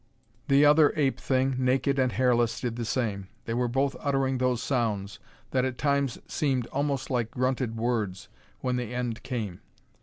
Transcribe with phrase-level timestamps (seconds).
[0.47, 3.27] The other ape thing, naked and hairless, did the same.
[3.45, 5.19] They were both uttering those sounds,
[5.51, 8.27] that at times seemed almost like grunted words,
[8.61, 9.59] when the end came.